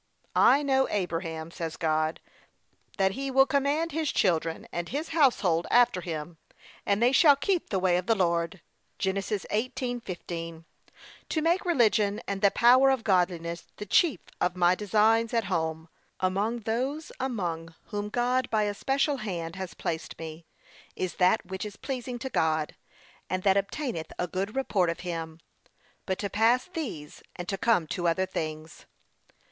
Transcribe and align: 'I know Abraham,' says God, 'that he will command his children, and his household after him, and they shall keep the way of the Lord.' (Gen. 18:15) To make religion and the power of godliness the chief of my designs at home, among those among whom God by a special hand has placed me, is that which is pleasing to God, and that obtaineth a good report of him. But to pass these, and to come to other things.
'I 0.35 0.63
know 0.63 0.87
Abraham,' 0.89 1.51
says 1.51 1.77
God, 1.77 2.19
'that 2.97 3.11
he 3.11 3.29
will 3.29 3.45
command 3.45 3.91
his 3.91 4.11
children, 4.11 4.67
and 4.71 4.89
his 4.89 5.09
household 5.09 5.67
after 5.69 6.01
him, 6.01 6.39
and 6.87 7.03
they 7.03 7.11
shall 7.11 7.35
keep 7.35 7.69
the 7.69 7.77
way 7.77 7.97
of 7.97 8.07
the 8.07 8.15
Lord.' 8.15 8.61
(Gen. 8.97 9.13
18:15) 9.17 10.65
To 11.29 11.41
make 11.43 11.63
religion 11.65 12.19
and 12.27 12.41
the 12.41 12.49
power 12.49 12.89
of 12.89 13.03
godliness 13.03 13.67
the 13.75 13.85
chief 13.85 14.19
of 14.41 14.55
my 14.55 14.73
designs 14.73 15.35
at 15.35 15.43
home, 15.43 15.87
among 16.19 16.61
those 16.61 17.11
among 17.19 17.75
whom 17.89 18.09
God 18.09 18.49
by 18.49 18.63
a 18.63 18.73
special 18.73 19.17
hand 19.17 19.55
has 19.55 19.75
placed 19.75 20.17
me, 20.17 20.47
is 20.95 21.13
that 21.17 21.45
which 21.45 21.63
is 21.63 21.75
pleasing 21.77 22.17
to 22.17 22.29
God, 22.31 22.73
and 23.29 23.43
that 23.43 23.55
obtaineth 23.55 24.11
a 24.17 24.25
good 24.27 24.55
report 24.55 24.89
of 24.89 25.01
him. 25.01 25.39
But 26.07 26.17
to 26.17 26.29
pass 26.31 26.65
these, 26.65 27.21
and 27.35 27.47
to 27.47 27.55
come 27.59 27.85
to 27.89 28.07
other 28.07 28.25
things. 28.25 28.87